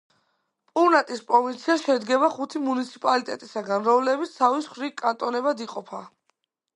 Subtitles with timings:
[0.77, 6.01] პუნატის პროვინცია შედგება ხუთი მუნიციპალიტეტისაგან, რომლებიც თავის მხრივ კანტონებად იყოფა.